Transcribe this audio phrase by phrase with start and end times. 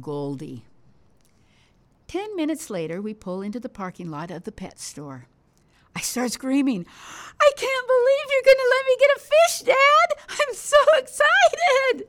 [0.00, 0.64] Goldie.
[2.08, 5.26] Ten minutes later, we pull into the parking lot of the pet store.
[5.94, 6.86] I start screaming,
[7.38, 10.38] I can't believe you're going to let me get a fish, Dad!
[10.40, 12.08] I'm so excited!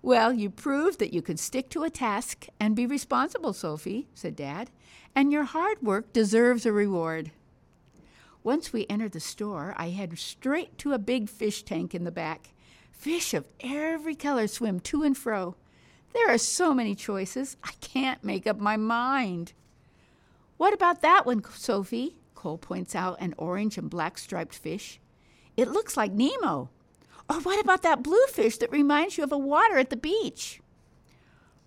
[0.00, 4.34] Well, you proved that you could stick to a task and be responsible, Sophie, said
[4.34, 4.70] Dad,
[5.14, 7.30] and your hard work deserves a reward.
[8.42, 12.10] Once we entered the store, I head straight to a big fish tank in the
[12.10, 12.54] back.
[12.90, 15.54] Fish of every color swim to and fro.
[16.14, 19.52] There are so many choices, I can't make up my mind.
[20.56, 22.16] What about that one, Sophie?
[22.34, 25.00] Cole points out an orange and black striped fish.
[25.56, 26.70] It looks like Nemo.
[27.28, 30.60] Or what about that blue fish that reminds you of a water at the beach?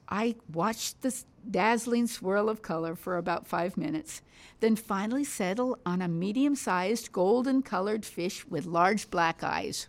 [0.09, 1.15] I watched the
[1.49, 4.21] dazzling swirl of color for about five minutes,
[4.59, 9.87] then finally settled on a medium sized golden colored fish with large black eyes.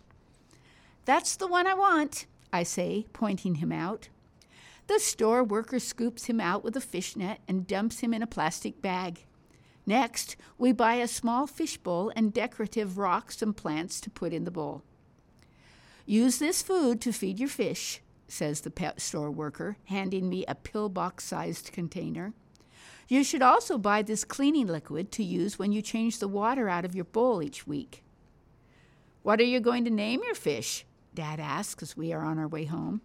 [1.05, 4.09] That's the one I want, I say, pointing him out.
[4.87, 8.81] The store worker scoops him out with a fishnet and dumps him in a plastic
[8.81, 9.25] bag.
[9.85, 14.43] Next, we buy a small fish bowl and decorative rocks and plants to put in
[14.43, 14.83] the bowl.
[16.05, 20.55] Use this food to feed your fish, says the pet store worker, handing me a
[20.55, 22.33] pillbox sized container.
[23.07, 26.85] You should also buy this cleaning liquid to use when you change the water out
[26.85, 28.03] of your bowl each week.
[29.21, 30.85] What are you going to name your fish?
[31.13, 33.01] Dad asks as we are on our way home.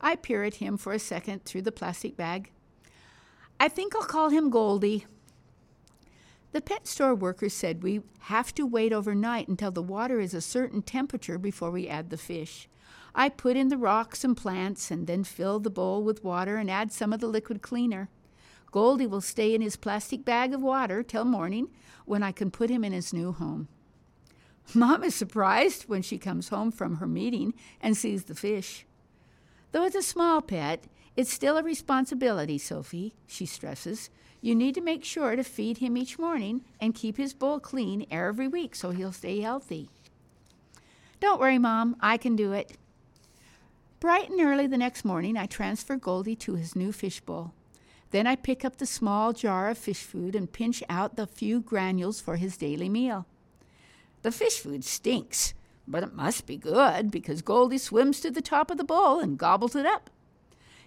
[0.00, 2.50] I peer at him for a second through the plastic bag.
[3.58, 5.06] I think I'll call him Goldie.
[6.52, 10.40] The pet store worker said we have to wait overnight until the water is a
[10.40, 12.68] certain temperature before we add the fish.
[13.14, 16.70] I put in the rocks and plants and then fill the bowl with water and
[16.70, 18.08] add some of the liquid cleaner.
[18.70, 21.68] Goldie will stay in his plastic bag of water till morning
[22.04, 23.68] when I can put him in his new home.
[24.74, 28.84] Mom is surprised when she comes home from her meeting and sees the fish.
[29.72, 30.84] Though it's a small pet,
[31.16, 34.10] it's still a responsibility, Sophie, she stresses.
[34.40, 38.06] You need to make sure to feed him each morning and keep his bowl clean
[38.10, 39.88] every week so he'll stay healthy.
[41.20, 42.76] Don't worry, Mom, I can do it.
[43.98, 47.52] Bright and early the next morning, I transfer Goldie to his new fish bowl.
[48.10, 51.60] Then I pick up the small jar of fish food and pinch out the few
[51.60, 53.26] granules for his daily meal.
[54.22, 55.54] The fish food stinks,
[55.86, 59.38] but it must be good because Goldie swims to the top of the bowl and
[59.38, 60.10] gobbles it up.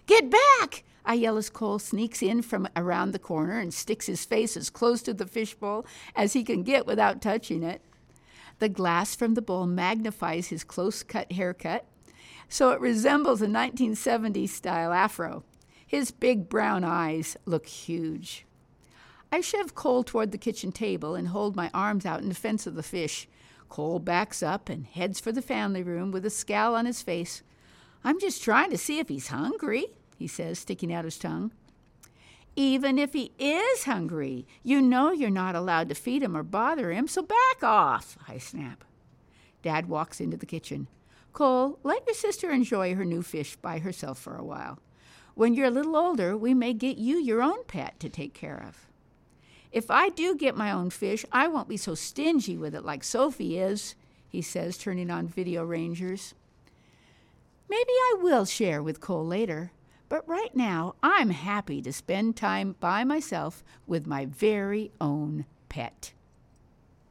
[0.06, 0.84] Get back!
[1.04, 4.70] I yell as Cole sneaks in from around the corner and sticks his face as
[4.70, 7.80] close to the fishbowl as he can get without touching it.
[8.58, 11.86] The glass from the bowl magnifies his close cut haircut,
[12.48, 15.44] so it resembles a 1970s style afro.
[15.86, 18.44] His big brown eyes look huge.
[19.32, 22.74] I shove Cole toward the kitchen table and hold my arms out in defense of
[22.74, 23.28] the fish.
[23.70, 27.42] Cole backs up and heads for the family room with a scowl on his face.
[28.04, 29.86] I'm just trying to see if he's hungry,
[30.18, 31.52] he says, sticking out his tongue.
[32.56, 36.90] Even if he is hungry, you know you're not allowed to feed him or bother
[36.90, 38.84] him, so back off, I snap.
[39.62, 40.88] Dad walks into the kitchen.
[41.32, 44.80] Cole, let your sister enjoy her new fish by herself for a while.
[45.34, 48.62] When you're a little older, we may get you your own pet to take care
[48.66, 48.89] of.
[49.72, 53.04] If I do get my own fish, I won't be so stingy with it like
[53.04, 53.94] Sophie is,
[54.28, 56.34] he says, turning on Video Rangers.
[57.68, 59.70] Maybe I will share with Cole later,
[60.08, 66.12] but right now I'm happy to spend time by myself with my very own pet.